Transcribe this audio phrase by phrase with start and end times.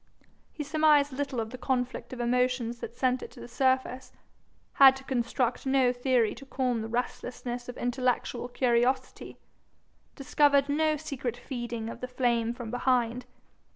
[0.51, 4.11] He surmised little of the conflict of emotions that sent it to the surface,
[4.73, 9.37] had to construct no theory to calm the restlessness of intellectual curiosity,
[10.15, 13.27] discovered no secret feeding of the flame from behind.